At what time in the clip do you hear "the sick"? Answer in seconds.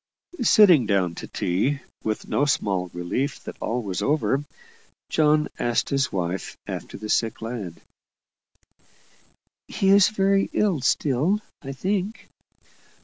6.97-7.39